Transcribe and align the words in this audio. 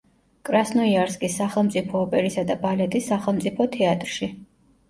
კრასნოიარსკის 0.47 1.35
სახელმწიფო 1.41 2.01
ოპერისა 2.07 2.45
და 2.53 2.57
ბალეტის 2.65 3.11
სახელმწიფო 3.15 3.71
თეატრში. 3.77 4.33